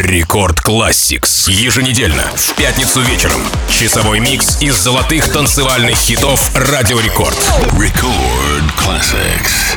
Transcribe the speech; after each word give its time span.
Record 0.00 0.60
Classix. 0.60 1.50
Еженедельно, 1.50 2.22
в 2.34 2.54
пятницу 2.54 3.02
вечером. 3.02 3.38
Часовой 3.68 4.18
микс 4.18 4.56
из 4.62 4.74
золотых 4.74 5.28
танцевальных 5.28 5.94
хитов 5.94 6.50
Радио 6.54 6.98
Рекорд. 7.00 7.36
Record 7.72 8.64
Classix. 8.78 9.76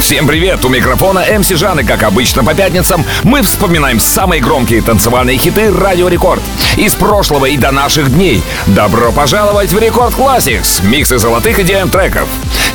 Всем 0.00 0.26
привет! 0.26 0.64
У 0.64 0.68
микрофона 0.68 1.24
MC 1.38 1.50
Жан, 1.50 1.78
и 1.80 1.84
как 1.84 2.02
обычно 2.02 2.42
по 2.42 2.54
пятницам 2.54 3.04
мы 3.22 3.42
вспоминаем 3.42 4.00
самые 4.00 4.40
громкие 4.40 4.82
танцевальные 4.82 5.38
хиты 5.38 5.70
Радио 5.70 6.08
Рекорд 6.08 6.42
из 6.76 6.94
прошлого 6.94 7.44
и 7.44 7.56
до 7.56 7.70
наших 7.70 8.12
дней. 8.12 8.42
Добро 8.66 9.12
пожаловать 9.12 9.72
в 9.72 9.78
Record 9.78 10.14
Classix, 10.14 10.84
миксы 10.84 11.18
золотых 11.18 11.60
EDM 11.60 11.90
треков. 11.90 12.26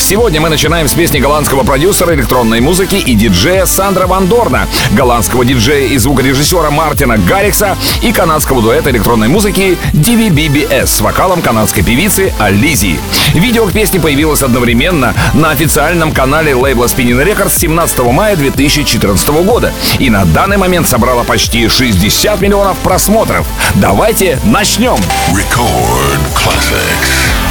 Сегодня 0.04 0.42
мы 0.42 0.50
начинаем 0.50 0.90
с 0.90 0.94
песни 0.94 1.20
голландского 1.20 1.64
продюсера 1.64 2.14
электронной 2.14 2.60
музыки 2.60 2.96
и 2.96 3.16
диджея 3.16 3.66
Сандра 3.66 4.06
Ван 4.06 4.28
Дорна, 4.28 4.68
голландского 4.92 5.46
диджея 5.46 5.88
и 5.88 5.98
звукорежиссера 5.98 6.72
Мартина 6.72 7.18
Гаррикса 7.18 7.78
и 8.02 8.12
канадского 8.12 8.62
дуэта 8.62 8.92
электронной 8.92 9.30
музыки 9.30 9.78
DVBBS 9.94 10.88
с 10.88 11.00
вокалом 11.00 11.42
канадской 11.42 11.84
певицы 11.84 12.34
Ализи. 12.38 13.00
Видео 13.34 13.66
к 13.66 13.72
песне 13.72 14.02
появилось 14.02 14.44
одновременно 14.44 15.14
на 15.34 15.52
официальном 15.52 16.12
канале 16.12 16.54
лейбла 16.54 16.88
Spinning 16.88 17.26
Records 17.26 17.58
17 17.58 18.00
мая 18.00 18.36
2014 18.36 19.30
года 19.46 19.72
и 20.00 20.10
на 20.10 20.26
данный 20.26 20.58
момент 20.58 20.86
собрала 20.86 21.24
почти 21.24 21.70
60 21.70 22.42
миллионов 22.42 22.78
просмотров. 22.80 23.48
Давайте 23.76 24.38
начнем! 24.44 24.98
Record 25.32 26.20
Classics. 26.36 27.43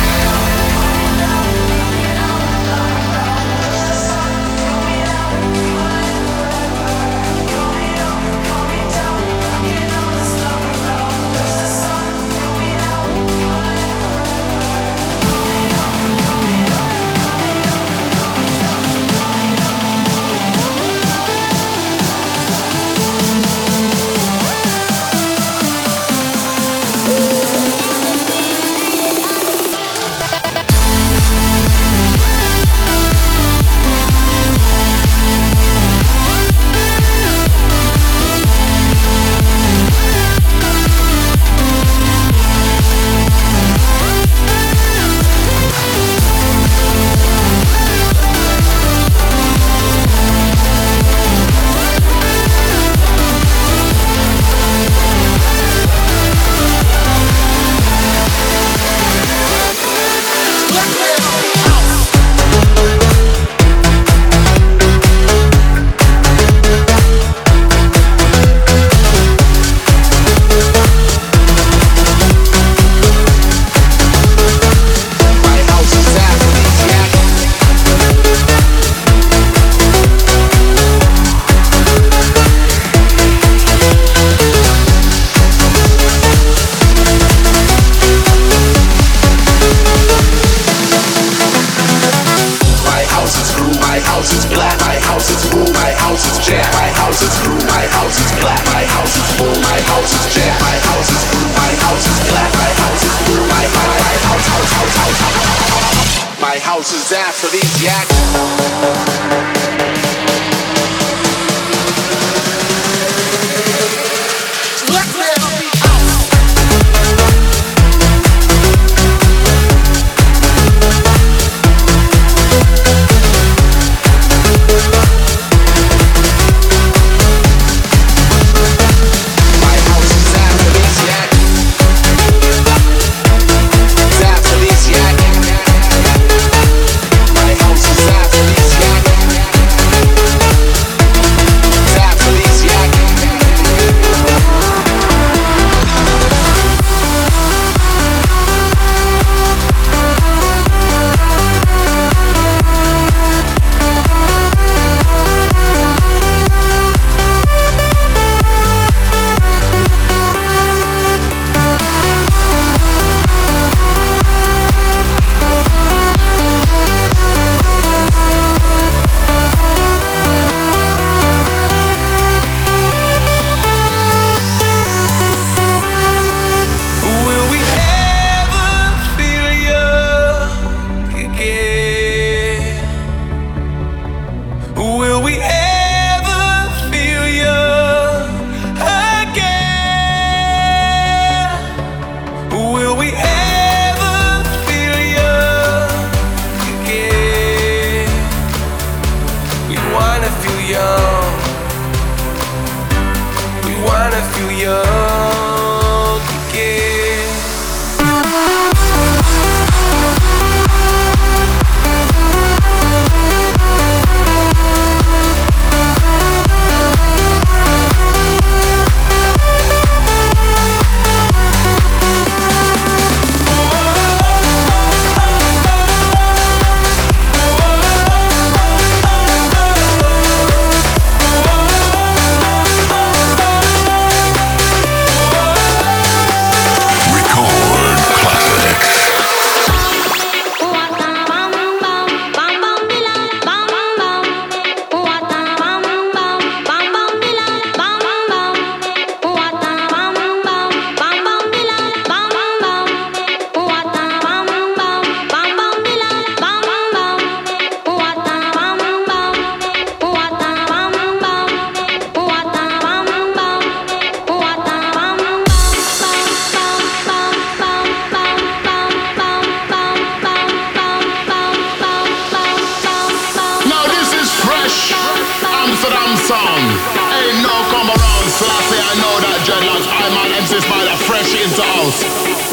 That 280.98 281.24
shit 281.24 281.48
into 281.48 281.62
house. 281.62 282.04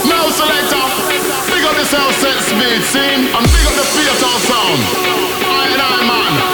Now 0.07 0.29
selector, 0.31 0.85
big 1.51 1.63
up 1.65 1.75
the 1.75 1.85
sound 1.85 2.15
set 2.15 2.39
speed, 2.47 2.81
see? 2.87 3.27
And 3.35 3.45
big 3.51 3.65
up 3.67 3.75
the 3.75 3.85
theater 3.91 4.33
sound. 4.47 4.79
I 5.43 5.67
and 5.73 5.81
I 5.81 5.99
man, 6.07 6.48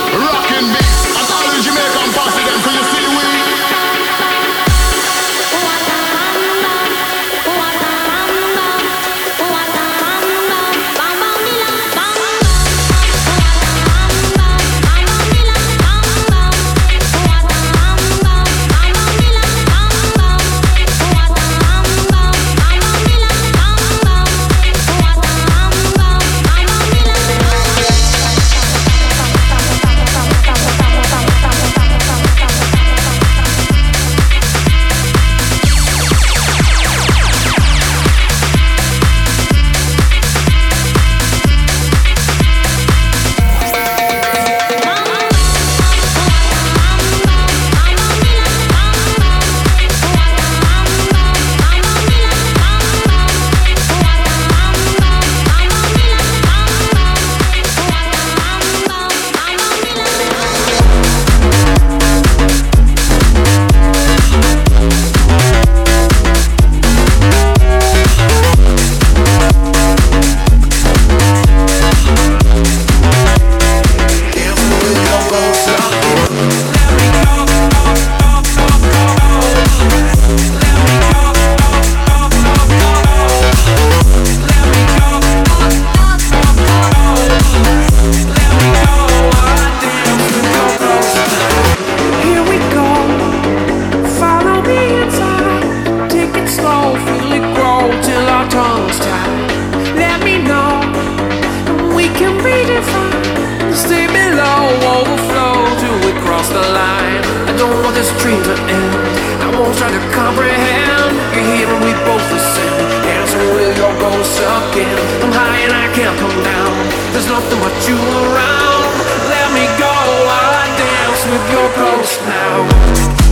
this 107.95 108.12
dream 108.19 108.44
to 108.44 108.56
end. 108.68 108.94
I 109.39 109.47
won't 109.56 109.71
try 109.80 109.88
to 109.88 110.01
comprehend. 110.12 111.15
You're 111.31 111.47
here 111.56 111.68
and 111.71 111.80
we 111.80 111.95
both 112.03 112.27
ascend. 112.27 112.75
Dancing 113.07 113.47
with 113.56 113.71
your 113.80 113.94
ghost 114.03 114.36
again. 114.36 115.00
I'm 115.24 115.31
high 115.31 115.63
and 115.63 115.74
I 115.74 115.88
can't 115.95 116.18
come 116.19 116.38
down. 116.44 116.75
There's 117.15 117.31
nothing 117.31 117.59
but 117.63 117.75
you 117.88 117.95
around. 117.95 118.83
Let 119.31 119.47
me 119.56 119.65
go 119.80 119.95
while 120.27 120.53
I 120.59 120.68
dance 120.75 121.21
with 121.24 121.45
your 121.56 121.69
ghost 121.80 122.19
now. 122.27 123.25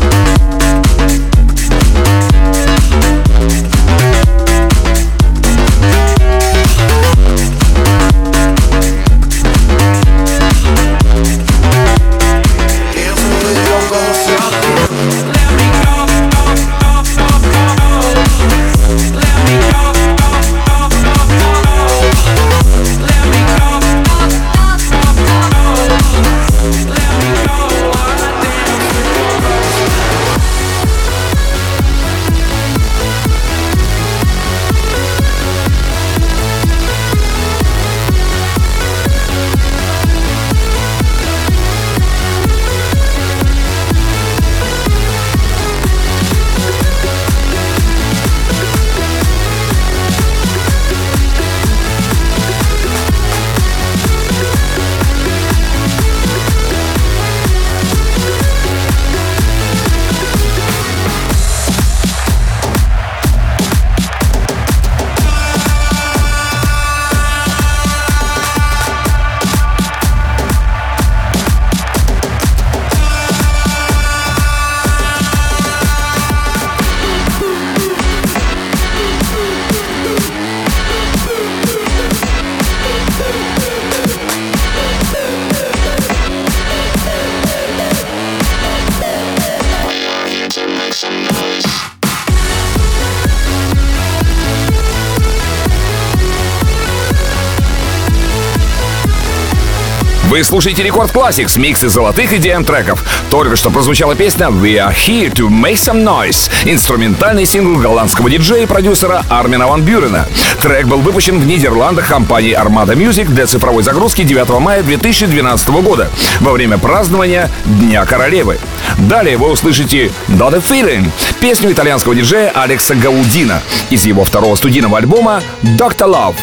Вы 100.33 100.43
слушаете 100.43 100.81
Рекорд 100.81 101.11
Classics, 101.11 101.59
миксы 101.59 101.89
золотых 101.89 102.33
идеям 102.33 102.65
треков. 102.65 103.05
Только 103.29 103.55
что 103.55 103.69
прозвучала 103.69 104.15
песня 104.15 104.47
We 104.47 104.77
Are 104.77 104.91
Here 104.91 105.31
to 105.31 105.47
Make 105.47 105.75
Some 105.75 106.03
Noise, 106.03 106.49
инструментальный 106.65 107.45
сингл 107.45 107.79
голландского 107.79 108.31
диджея 108.31 108.63
и 108.63 108.65
продюсера 108.65 109.23
Армина 109.29 109.67
Ван 109.67 109.83
Бюрена. 109.83 110.27
Трек 110.59 110.87
был 110.87 111.01
выпущен 111.01 111.39
в 111.39 111.45
Нидерландах 111.45 112.07
компанией 112.07 112.55
Armada 112.55 112.95
Music 112.95 113.25
для 113.25 113.45
цифровой 113.45 113.83
загрузки 113.83 114.23
9 114.23 114.59
мая 114.59 114.81
2012 114.81 115.69
года 115.69 116.09
во 116.39 116.51
время 116.51 116.79
празднования 116.79 117.51
Дня 117.65 118.03
Королевы. 118.07 118.57
Далее 118.97 119.37
вы 119.37 119.51
услышите 119.51 120.11
Not 120.29 120.55
a 120.55 120.57
Feeling, 120.57 121.11
песню 121.41 121.73
итальянского 121.73 122.15
диджея 122.15 122.49
Алекса 122.55 122.95
Гаудина 122.95 123.61
из 123.91 124.03
его 124.07 124.23
второго 124.23 124.55
студийного 124.55 124.97
альбома 124.97 125.43
Doctor 125.61 126.07
Love. 126.07 126.35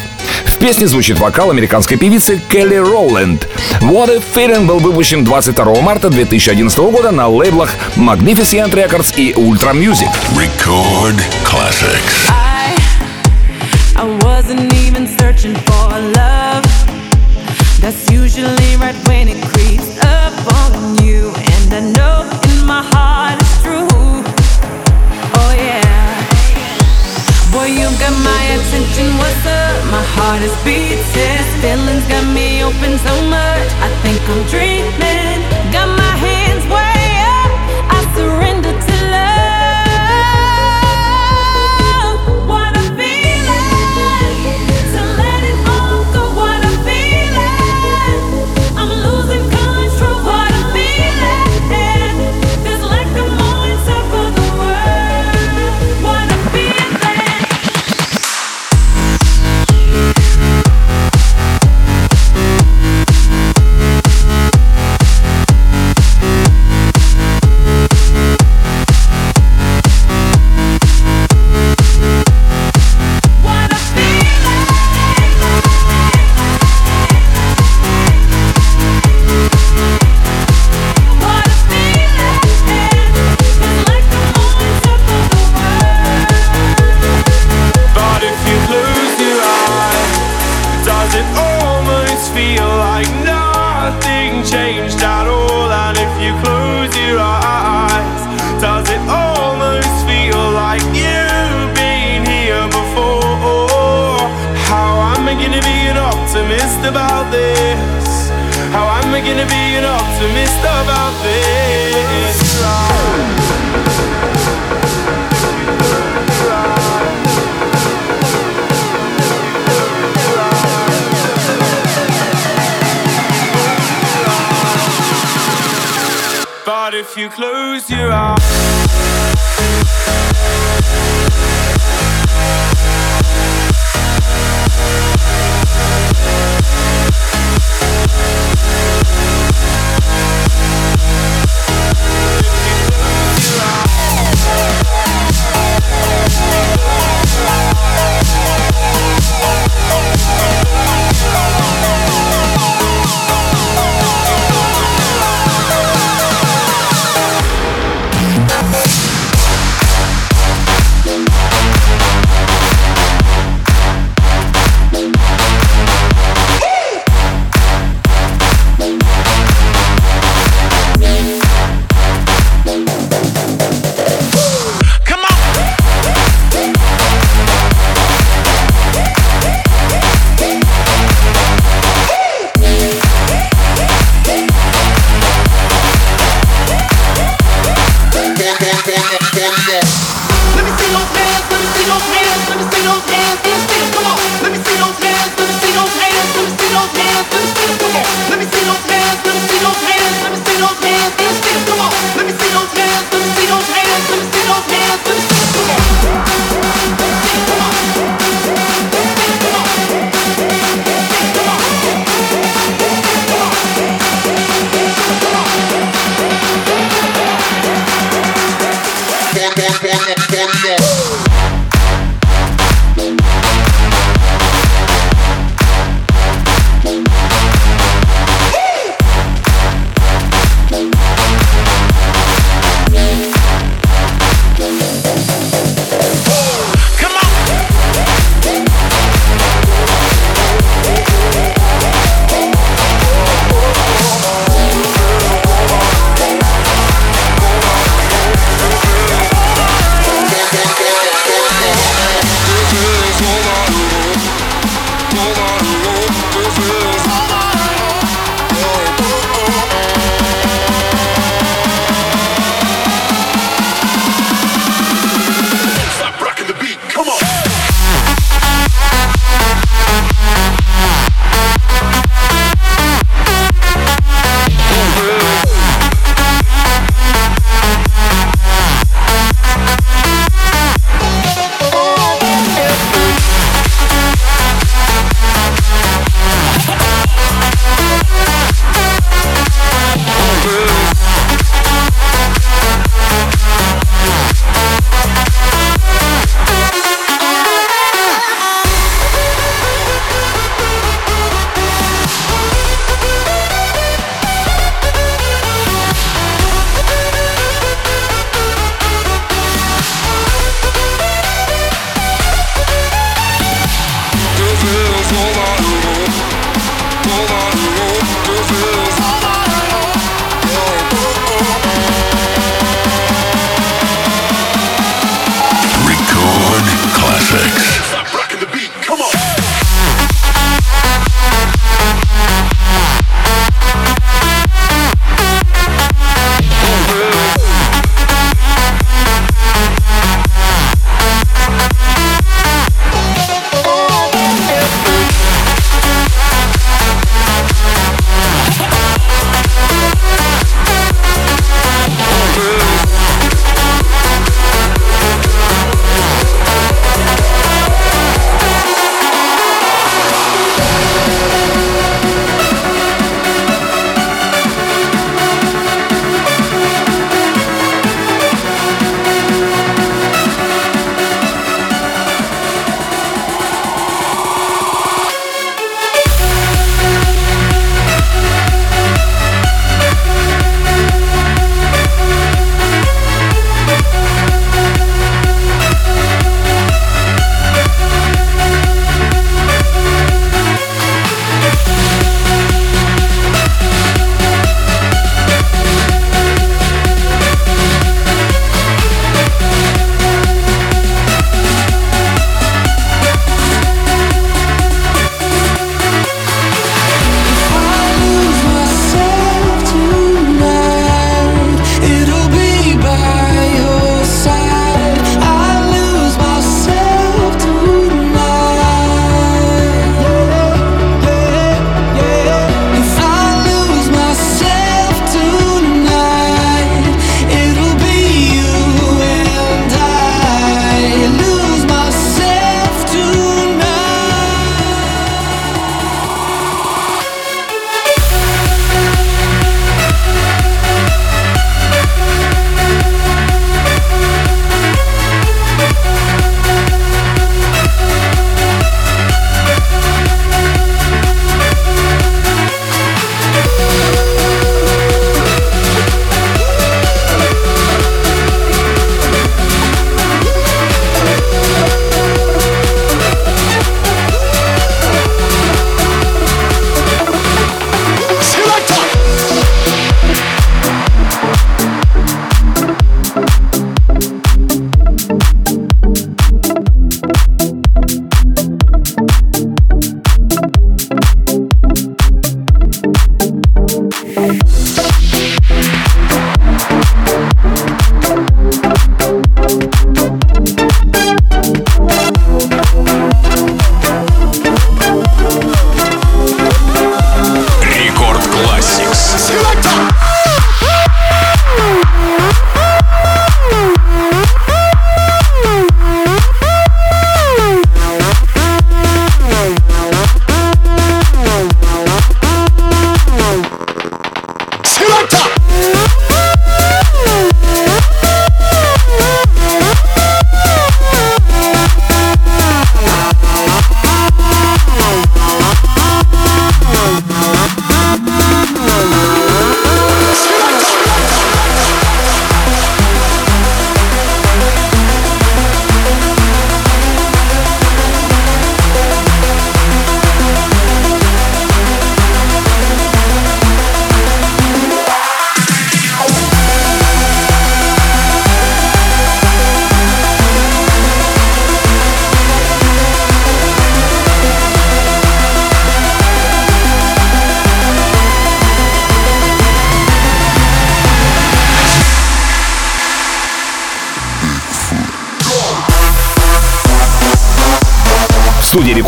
В 0.60 0.62
песне 0.62 0.86
звучит 0.86 1.18
вокал 1.18 1.50
американской 1.50 1.96
певицы 1.96 2.38
Келли 2.50 2.76
Роланд. 2.76 3.48
What 3.80 4.10
a 4.10 4.18
Feeling 4.18 4.66
был 4.66 4.78
выпущен 4.78 5.24
22 5.24 5.80
марта 5.80 6.10
2011 6.10 6.78
года 6.80 7.10
на 7.10 7.28
лейблах 7.28 7.70
Magnificent 7.96 8.70
Records 8.72 9.14
и 9.16 9.32
Ultra 9.32 9.72
Music. 9.72 10.10
Record 10.36 11.16
classics. 11.44 12.28
I, 12.28 12.76
I 13.96 14.04
wasn't 14.22 14.70
even 14.74 15.08
searching 15.18 15.54
for 15.64 15.98
love. 16.14 16.62
That's 17.80 18.10
usually 18.10 18.76
right 18.76 18.94
when 19.08 19.28
it 19.28 19.42
creeps 19.54 19.96
up 20.04 20.34
on 20.52 20.96
you. 20.96 20.99
What's 29.18 29.46
up? 29.46 29.78
My 29.90 30.04
heart 30.14 30.42
is 30.42 30.54
beating. 30.64 31.00
Feelings 31.60 32.06
got 32.08 32.24
me 32.32 32.64
open 32.64 32.96
so 32.98 33.14
much. 33.28 33.68
I 33.84 33.88
think 34.02 34.20
I'm 34.32 34.42
dreaming. 34.48 35.44
Got 35.70 35.88
my 35.98 36.09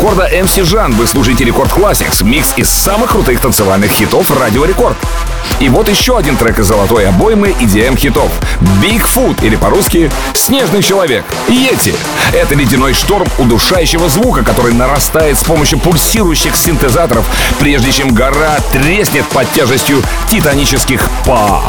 рекорда 0.03 0.27
MC 0.27 0.65
Жан. 0.65 0.91
Вы 0.95 1.07
слушаете 1.07 1.45
Рекорд 1.45 1.71
Classics, 1.71 2.25
микс 2.25 2.53
из 2.57 2.69
самых 2.69 3.11
крутых 3.11 3.39
танцевальных 3.39 3.89
хитов 3.89 4.37
Радио 4.37 4.65
Рекорд. 4.65 4.97
И 5.61 5.69
вот 5.69 5.87
еще 5.87 6.17
один 6.17 6.35
трек 6.35 6.59
из 6.59 6.65
золотой 6.65 7.07
обоймы 7.07 7.55
EDM 7.61 7.95
хитов. 7.95 8.29
Bigfoot, 8.81 9.45
или 9.45 9.55
по-русски 9.55 10.11
«Снежный 10.33 10.83
человек». 10.83 11.23
Йети. 11.47 11.95
Это 12.33 12.53
ледяной 12.53 12.91
шторм 12.93 13.29
удушающего 13.37 14.09
звука, 14.09 14.43
который 14.43 14.73
нарастает 14.73 15.37
с 15.39 15.43
помощью 15.45 15.79
пульсирующих 15.79 16.53
синтезаторов, 16.53 17.25
прежде 17.57 17.93
чем 17.93 18.13
гора 18.13 18.57
треснет 18.73 19.25
под 19.27 19.49
тяжестью 19.53 20.03
титанических 20.29 21.09
па. 21.25 21.63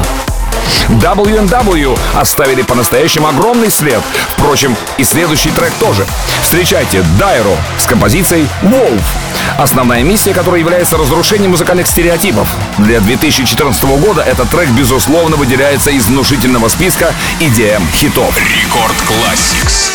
WNW 0.89 1.99
оставили 2.15 2.63
по-настоящему 2.63 3.29
огромный 3.29 3.71
след. 3.71 4.03
Впрочем, 4.31 4.77
и 4.99 5.05
следующий 5.05 5.51
трек 5.51 5.73
тоже. 5.81 6.07
Встречайте 6.43 7.03
Дайро 7.19 7.57
с 7.79 7.87
композицией 7.87 8.49
Wolf. 8.63 9.03
Основная 9.59 10.03
миссия 10.03 10.35
которой 10.35 10.61
является 10.61 10.97
разрушением 10.97 11.53
музыкальных 11.53 11.87
стереотипов. 11.87 12.49
Для 12.79 13.01
2014 13.01 13.85
года 14.01 14.23
этот 14.23 14.51
трек, 14.51 14.69
безусловно, 14.71 15.37
выделяется 15.37 15.91
из 15.91 16.07
внушительного 16.07 16.69
списка 16.69 17.15
EDM 17.41 17.83
хитов. 17.93 18.37
Рекорд 18.39 18.97
Classics. 19.09 19.94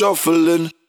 Shuffling. 0.00 0.79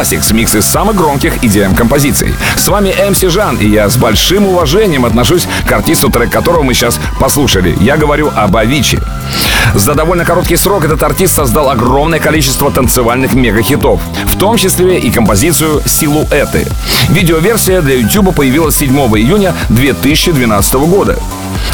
Classics, 0.00 0.32
микс 0.32 0.54
из 0.54 0.64
самых 0.64 0.96
громких 0.96 1.44
EDM 1.44 1.74
композиций. 1.74 2.34
С 2.56 2.68
вами 2.68 2.94
МС 3.10 3.20
Жан, 3.20 3.56
и 3.56 3.68
я 3.68 3.86
с 3.86 3.98
большим 3.98 4.46
уважением 4.46 5.04
отношусь 5.04 5.46
к 5.66 5.72
артисту, 5.72 6.08
трек 6.08 6.30
которого 6.30 6.62
мы 6.62 6.72
сейчас 6.72 6.98
послушали. 7.20 7.76
Я 7.80 7.98
говорю 7.98 8.32
об 8.34 8.56
Авичи. 8.56 8.98
За 9.74 9.94
довольно 9.94 10.24
короткий 10.24 10.56
срок 10.56 10.86
этот 10.86 11.02
артист 11.02 11.34
создал 11.34 11.68
огромное 11.68 12.18
количество 12.18 12.70
танцевальных 12.70 13.34
мегахитов, 13.34 14.00
в 14.24 14.38
том 14.38 14.56
числе 14.56 14.98
и 14.98 15.10
композицию 15.10 15.82
«Силуэты». 15.84 16.66
Видеоверсия 17.10 17.82
для 17.82 17.96
YouTube 17.96 18.34
появилась 18.34 18.76
7 18.76 18.96
июня 19.18 19.54
2012 19.68 20.72
года 20.74 21.18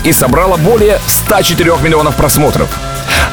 и 0.02 0.12
собрала 0.12 0.56
более 0.56 0.98
104 1.06 1.74
миллионов 1.80 2.16
просмотров. 2.16 2.68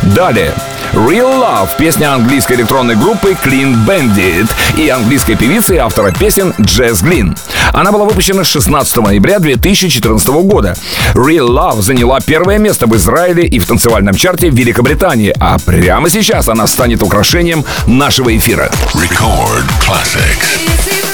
Далее 0.04 0.54
Real 0.94 1.42
Love, 1.42 1.70
песня 1.80 2.14
английской 2.14 2.54
электронной 2.54 2.96
группы 2.96 3.36
Clean 3.44 3.76
Bandit 3.84 4.48
и 4.78 4.90
английской 4.90 5.36
певицы 5.36 5.76
и 5.76 5.78
автора 5.80 6.12
песен 6.12 6.54
Джесс 6.62 7.02
Глин. 7.02 7.36
Она 7.72 7.92
была 7.92 8.06
выпущена 8.06 8.44
16 8.44 8.98
ноября 8.98 9.40
2014 9.40 10.28
года. 10.44 10.76
Real 11.16 11.48
Love 11.48 11.82
заняла 11.82 12.20
первое 12.20 12.60
место 12.60 12.86
в 12.86 12.96
Израиле 12.96 13.48
и 13.48 13.58
в 13.58 13.66
танцевальном 13.66 14.14
чарте 14.14 14.52
в 14.52 14.56
Великобритании, 14.56 15.34
а 15.40 15.58
прямо 15.66 16.10
сейчас 16.10 16.48
она 16.48 16.68
станет 16.68 17.02
украшением 17.02 17.66
нашего 17.88 18.36
эфира. 18.38 18.70
Record 18.94 19.66
classics. 19.82 21.13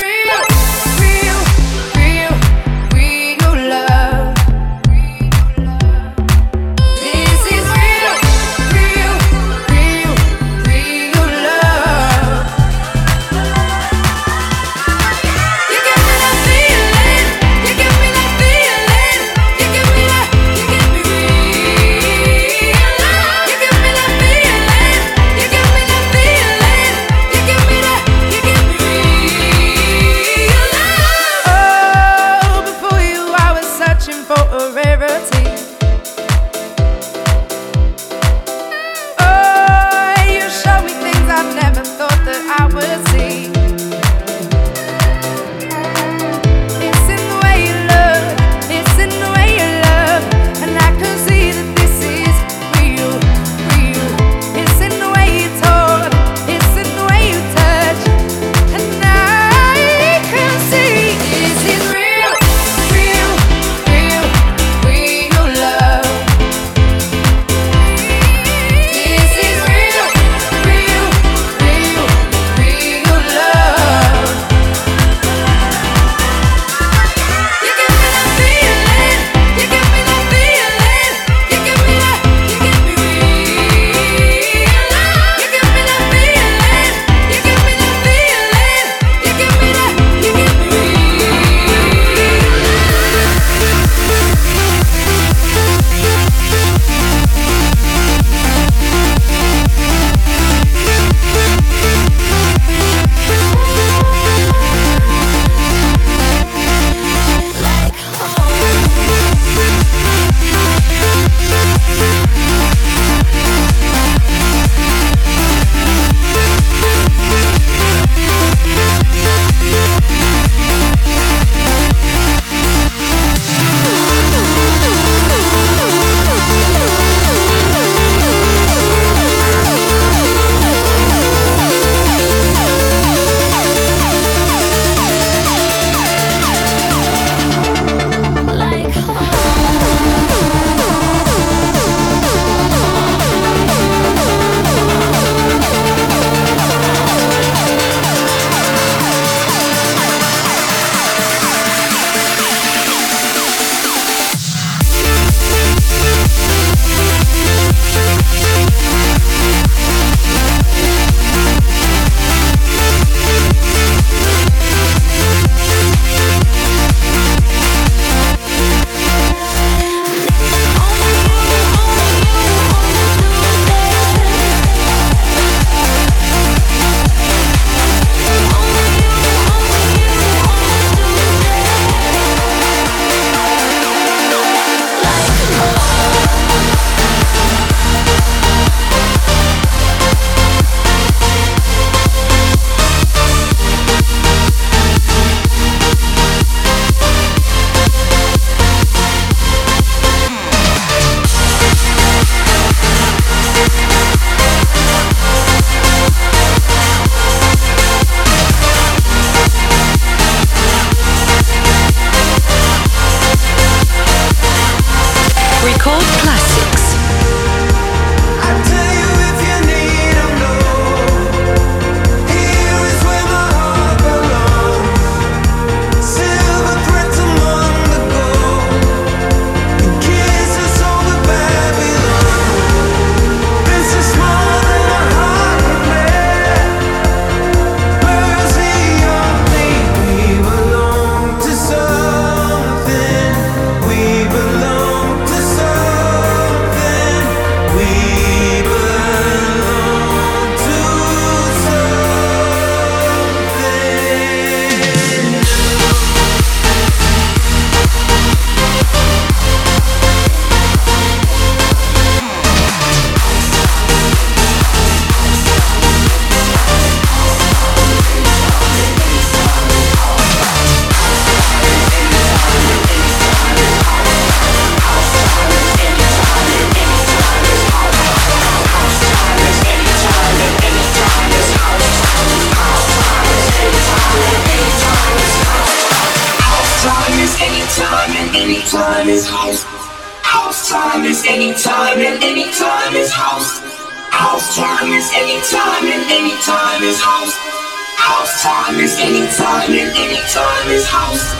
time 298.41 298.79
is 298.79 298.97
any 298.99 299.27
time 299.35 299.69
and 299.71 299.91
any 299.97 300.21
time 300.31 300.69
is 300.69 300.87
house. 300.87 301.33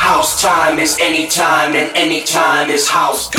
House 0.00 0.42
time 0.42 0.80
is 0.80 0.98
any 1.00 1.28
time 1.28 1.76
and 1.76 1.96
any 1.96 2.24
time 2.24 2.68
is 2.68 2.88
house. 2.88 3.30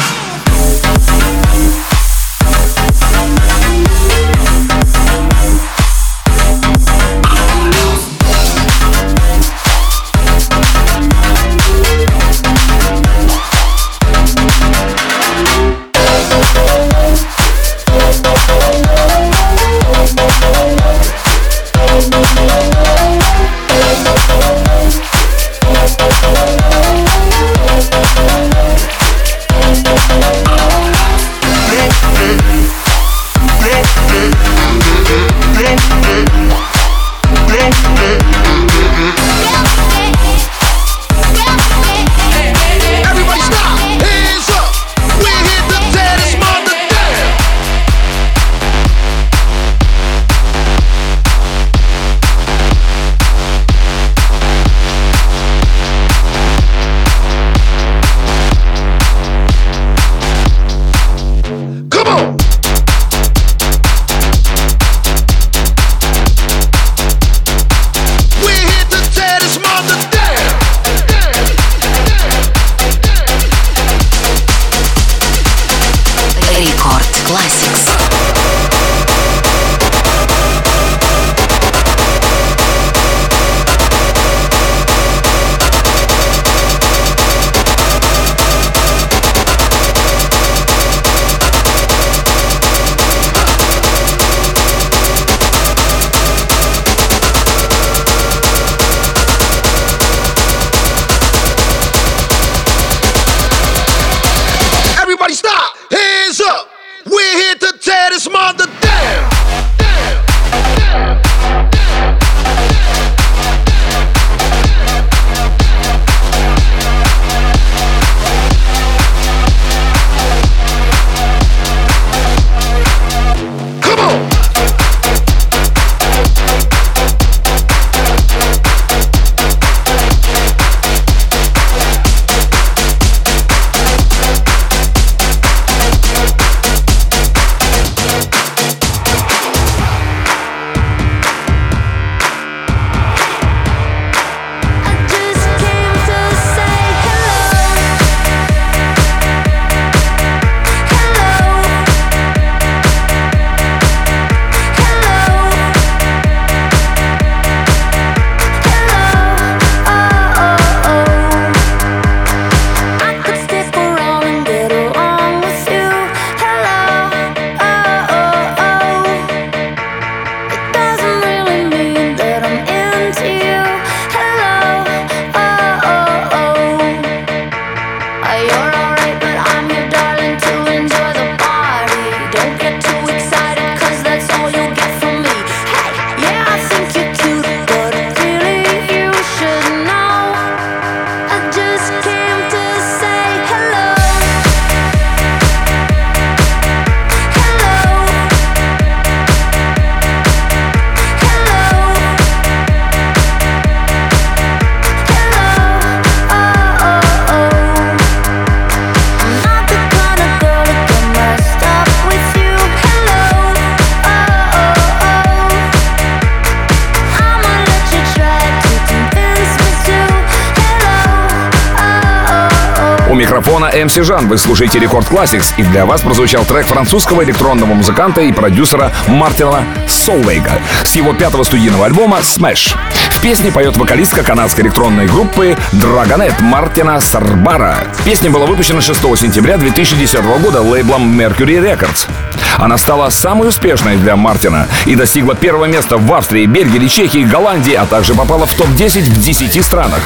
MC 223.73 224.03
Жан, 224.03 224.27
вы 224.27 224.37
слушаете 224.37 224.79
Рекорд 224.79 225.07
Classics, 225.09 225.53
и 225.57 225.63
для 225.63 225.85
вас 225.85 226.01
прозвучал 226.01 226.43
трек 226.45 226.65
французского 226.65 227.23
электронного 227.23 227.73
музыканта 227.73 228.21
и 228.21 228.31
продюсера 228.31 228.91
Мартина 229.07 229.65
Солвейга 229.87 230.59
с 230.83 230.95
его 230.95 231.13
пятого 231.13 231.43
студийного 231.43 231.85
альбома 231.85 232.19
Smash. 232.19 232.75
В 233.21 233.23
песне 233.23 233.51
поет 233.51 233.77
вокалистка 233.77 234.23
канадской 234.23 234.63
электронной 234.63 235.05
группы 235.05 235.55
Dragonet 235.73 236.41
Мартина 236.41 236.99
Сарбара. 236.99 237.77
Песня 238.03 238.31
была 238.31 238.47
выпущена 238.47 238.81
6 238.81 238.99
сентября 239.15 239.59
2010 239.59 240.23
года 240.41 240.61
лейблом 240.61 241.21
Mercury 241.21 241.61
Records. 241.61 242.09
Она 242.57 242.79
стала 242.79 243.11
самой 243.11 243.49
успешной 243.49 243.97
для 243.97 244.15
Мартина 244.15 244.67
и 244.87 244.95
достигла 244.95 245.35
первого 245.35 245.65
места 245.65 245.97
в 245.97 246.11
Австрии, 246.11 246.47
Бельгии, 246.47 246.87
Чехии, 246.87 247.23
Голландии, 247.23 247.75
а 247.75 247.85
также 247.85 248.15
попала 248.15 248.47
в 248.47 248.55
топ-10 248.55 249.01
в 249.03 249.21
10 249.21 249.63
странах. 249.63 250.01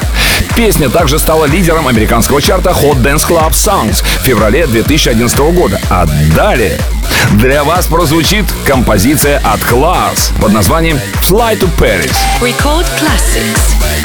Песня 0.58 0.90
также 0.90 1.18
стала 1.18 1.46
лидером 1.46 1.88
американского 1.88 2.42
чарта 2.42 2.72
Hot 2.72 3.02
Dance 3.02 3.26
Club 3.26 3.52
Songs 3.52 4.04
в 4.04 4.26
феврале 4.26 4.68
2011 4.68 5.40
года. 5.40 5.80
А 5.90 6.06
далее 6.36 6.78
для 7.34 7.64
вас 7.64 7.88
прозвучит 7.88 8.46
композиция 8.66 9.40
от 9.40 9.60
Class 9.62 10.34
под 10.40 10.54
названием 10.54 11.00
Fly 11.22 11.60
to 11.60 11.70
Paris. 11.78 12.16
Record 12.42 12.86
Classics. 13.00 14.05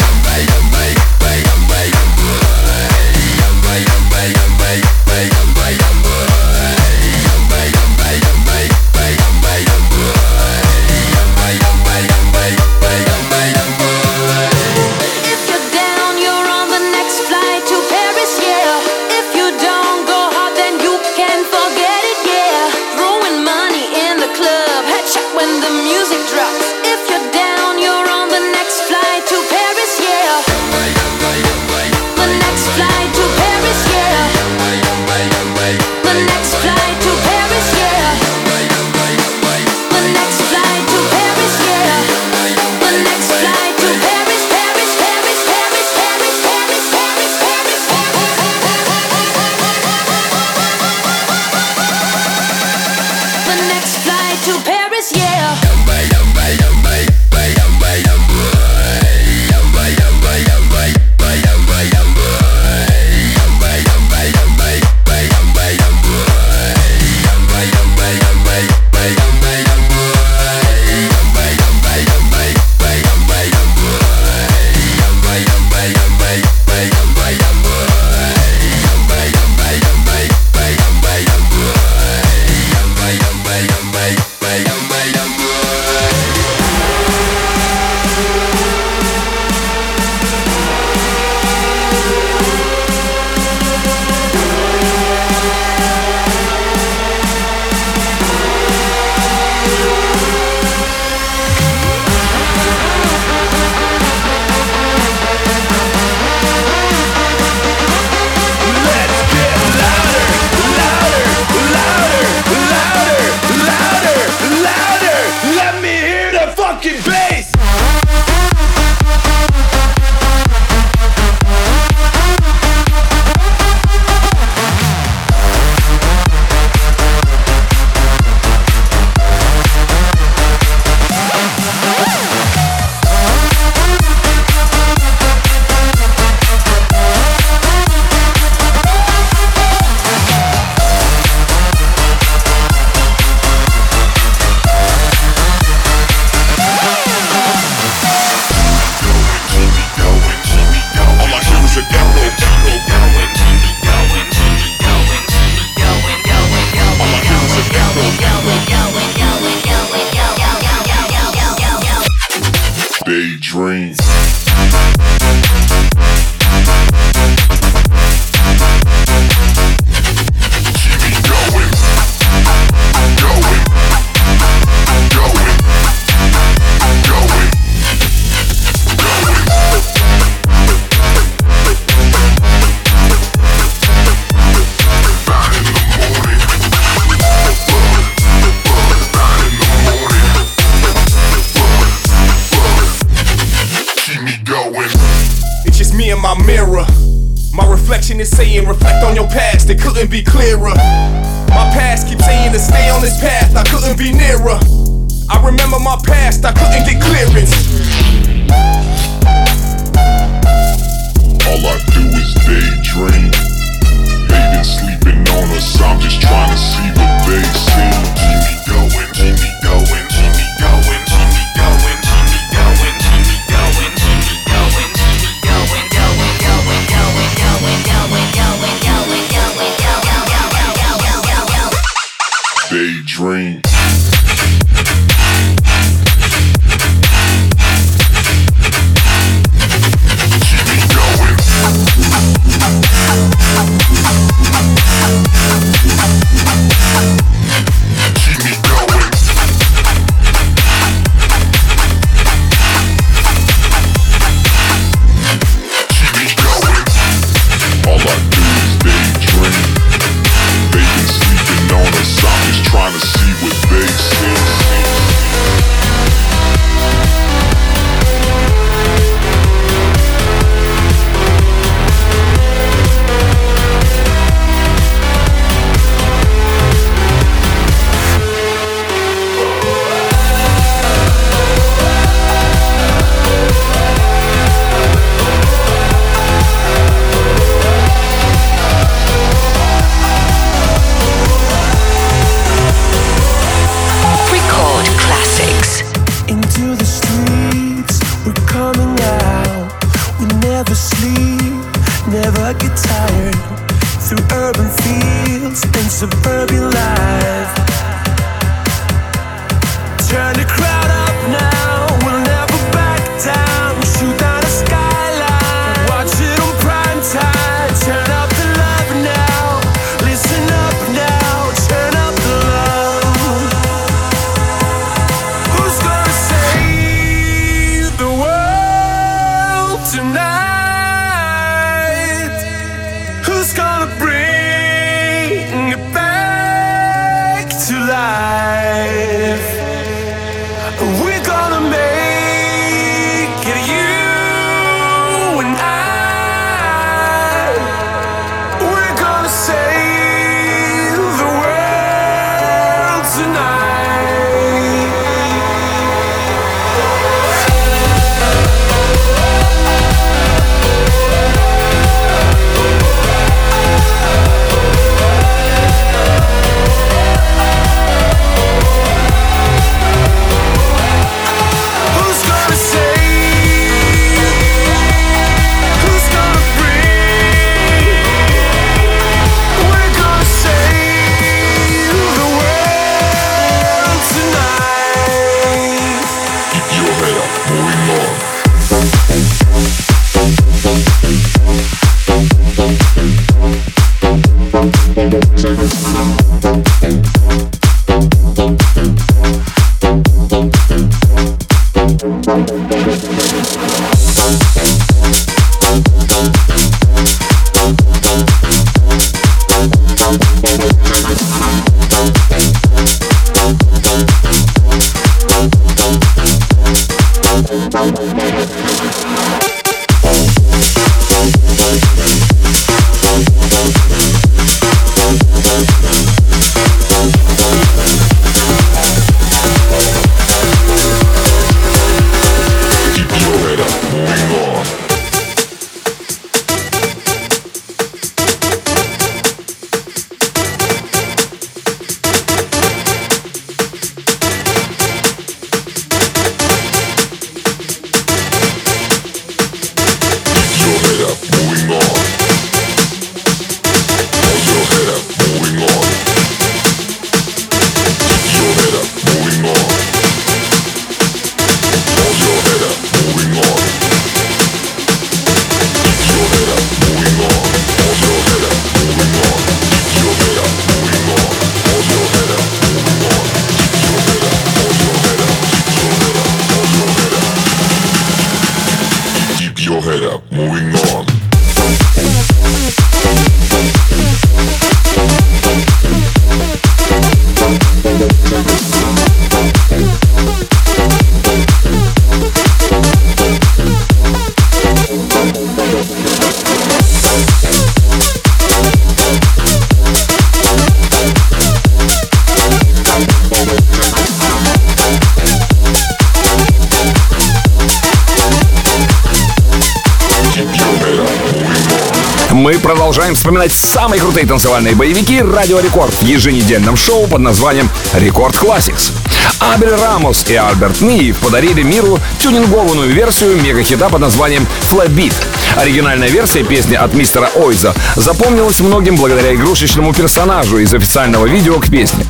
Мы 512.40 512.58
продолжаем 512.58 513.14
вспоминать 513.14 513.52
самые 513.52 514.00
крутые 514.00 514.26
танцевальные 514.26 514.74
боевики 514.74 515.20
«Радио 515.20 515.60
Рекорд» 515.60 515.92
в 515.92 516.02
еженедельном 516.02 516.74
шоу 516.74 517.06
под 517.06 517.20
названием 517.20 517.68
«Record 517.92 518.34
Classix». 518.34 518.92
Abel 519.40 519.74
Ramos 519.74 520.24
и 520.26 520.36
Albert 520.36 520.80
Neve 520.80 521.18
подарили 521.18 521.62
миру 521.62 521.98
тюнингованную 522.18 522.88
версию 522.88 523.36
мегахита 523.42 523.90
под 523.90 524.00
названием 524.00 524.46
«Flat 524.62 524.85
Beat». 524.85 525.12
Оригинальная 525.56 526.08
версия 526.08 526.42
песни 526.42 526.76
от 526.76 526.94
мистера 526.94 527.28
Oizo 527.34 527.74
запомнилась 527.96 528.60
многим 528.60 528.96
благодаря 528.96 529.34
игрушечному 529.34 529.92
персонажу 529.92 530.56
из 530.58 530.72
официального 530.72 531.26
видео 531.26 531.60
к 531.60 531.68
песне. 531.68 532.06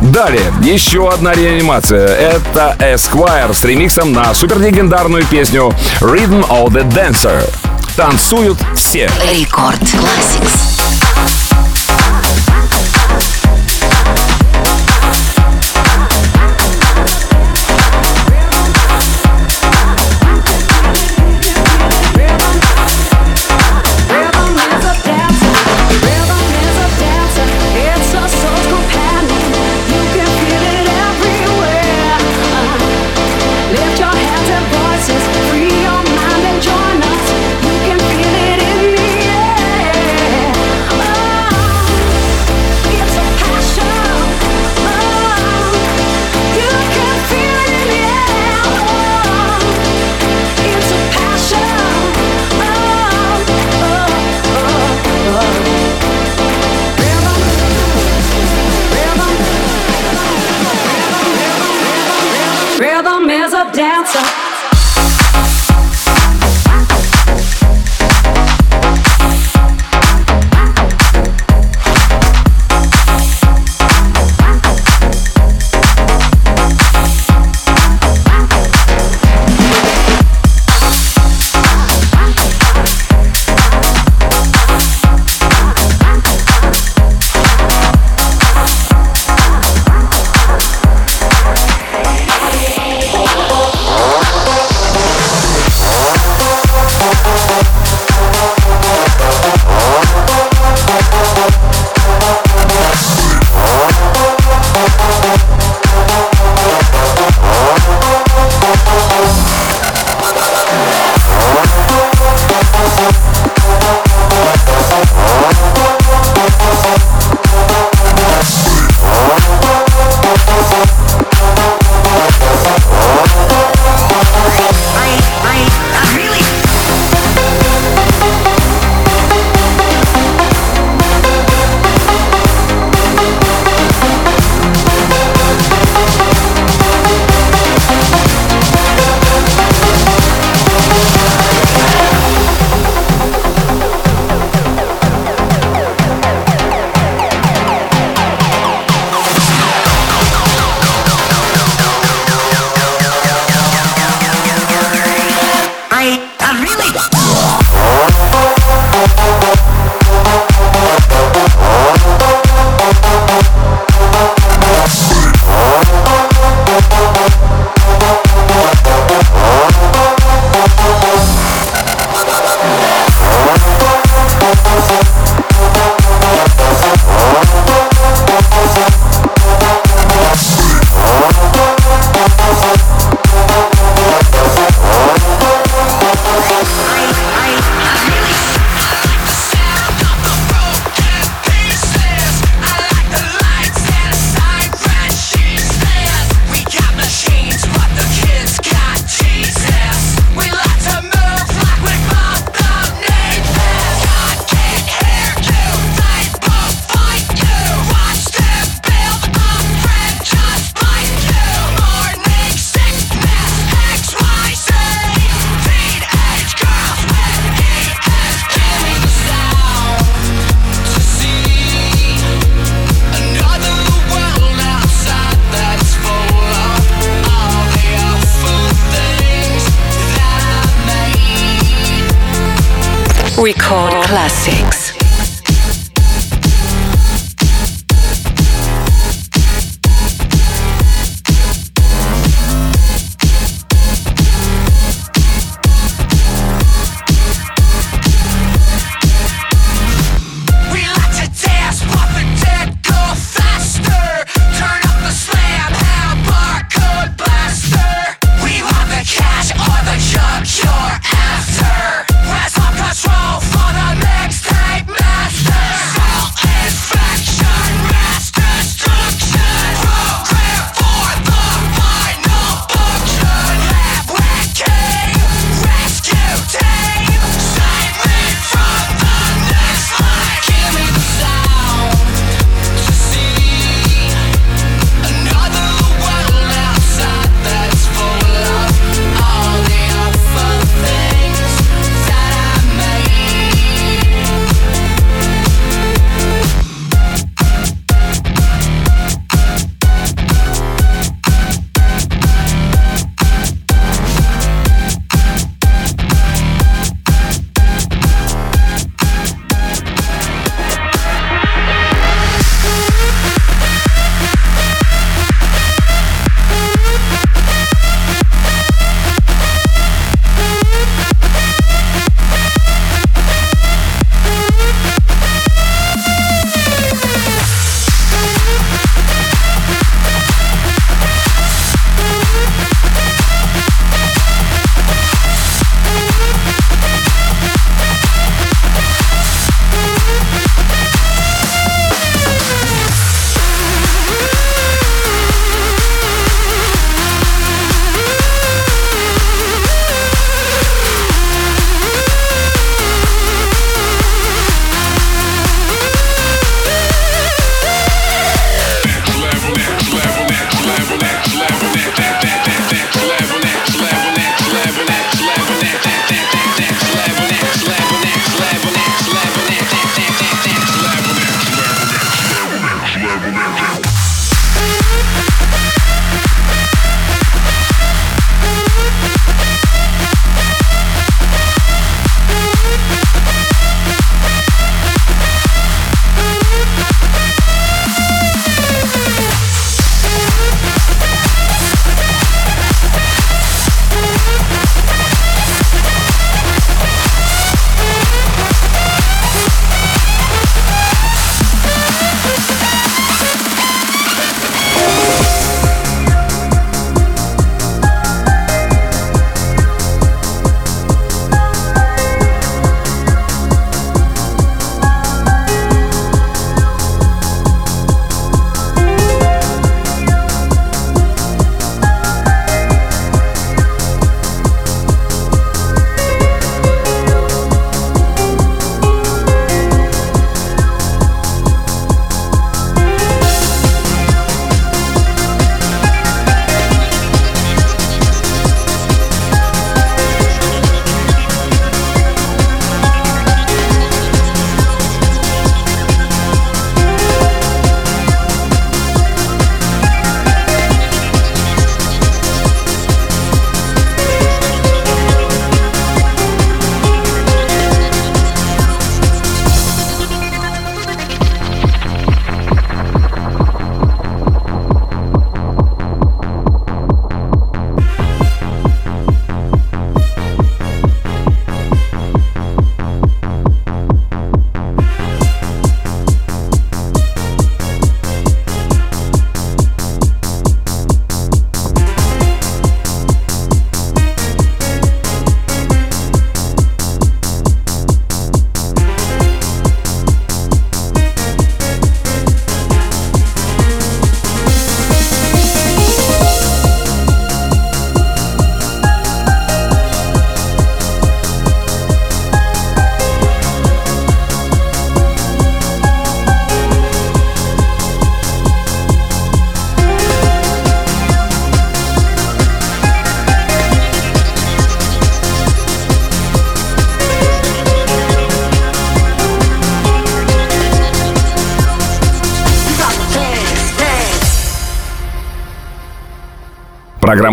Далее, 0.00 0.52
еще 0.64 1.08
одна 1.08 1.32
реанимация. 1.32 2.08
Это 2.08 2.76
Esquire 2.80 3.54
с 3.54 3.62
ремиксом 3.62 4.12
на 4.12 4.34
суперлегендарную 4.34 5.24
песню 5.26 5.72
Rhythm 6.00 6.44
of 6.48 6.70
the 6.70 6.84
Dancer. 6.92 7.69
Танцуют 7.96 8.58
все. 8.74 9.10
Рекорд 9.32 9.80
Classics. 9.82 10.79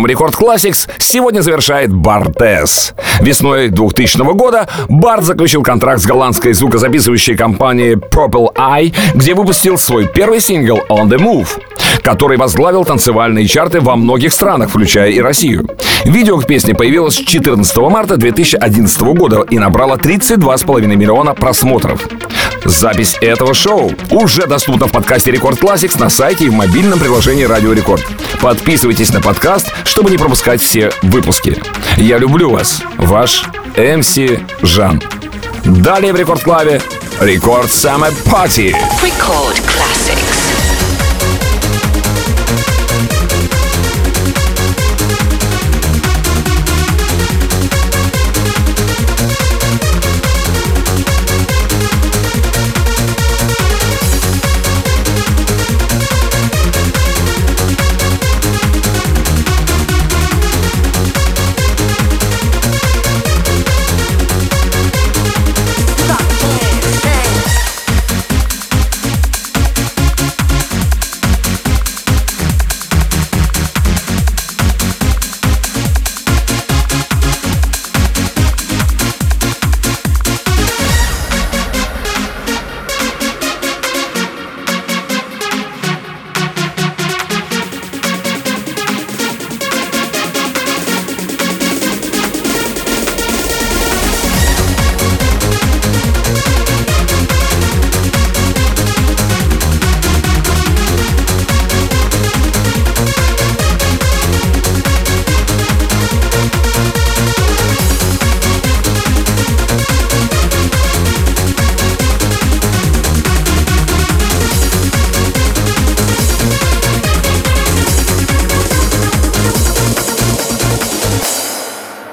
Record 0.08 0.34
Classix 0.34 0.88
сегодня 0.98 1.42
завершает 1.42 1.92
Barthezz. 1.92 2.94
Весной 3.20 3.68
2000 3.68 4.18
года 4.34 4.66
Барт 4.88 5.24
заключил 5.24 5.62
контракт 5.62 6.00
с 6.00 6.06
голландской 6.06 6.54
звукозаписывающей 6.54 7.36
компанией 7.36 7.94
Purple 7.94 8.54
Eye, 8.54 8.94
где 9.14 9.34
выпустил 9.34 9.76
свой 9.76 10.06
первый 10.06 10.40
сингл 10.40 10.78
On 10.88 11.08
The 11.08 11.18
Move 11.18 11.48
который 12.02 12.38
возглавил 12.38 12.84
танцевальные 12.84 13.46
чарты 13.46 13.80
во 13.80 13.96
многих 13.96 14.32
странах, 14.32 14.70
включая 14.70 15.10
и 15.10 15.20
Россию. 15.20 15.66
Видео 16.04 16.38
к 16.38 16.46
песне 16.46 16.74
появилось 16.74 17.16
14 17.16 17.76
марта 17.78 18.16
2011 18.16 19.00
года 19.00 19.44
и 19.50 19.58
набрало 19.58 19.96
32,5 19.96 20.86
миллиона 20.86 21.34
просмотров. 21.34 22.06
Запись 22.64 23.16
этого 23.20 23.54
шоу 23.54 23.92
уже 24.10 24.46
доступна 24.46 24.86
в 24.86 24.92
подкасте 24.92 25.30
Record 25.30 25.60
Classix 25.60 25.98
на 25.98 26.10
сайте 26.10 26.46
и 26.46 26.48
в 26.48 26.54
мобильном 26.54 26.98
приложении 26.98 27.44
Радио 27.44 27.72
Рекорд. 27.72 28.04
Подписывайтесь 28.40 29.12
на 29.12 29.20
подкаст, 29.20 29.72
чтобы 29.84 30.10
не 30.10 30.18
пропускать 30.18 30.60
все 30.60 30.90
выпуски. 31.02 31.56
Я 31.96 32.18
люблю 32.18 32.50
вас, 32.50 32.82
ваш 32.96 33.44
МС 33.76 34.18
Жан. 34.62 35.02
Далее 35.64 36.12
в 36.12 36.16
Рекорд 36.16 36.42
Клаве 36.42 36.80
Рекорд 37.20 37.66
Summer 37.66 38.12
Party. 38.24 38.74
Record 39.02 39.60
Classics. 39.66 40.17